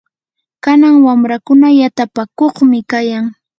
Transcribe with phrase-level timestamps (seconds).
[0.63, 3.25] kanan wamrakuna yatapakuqmi kayan.